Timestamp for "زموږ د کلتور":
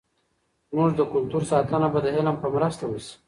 0.69-1.43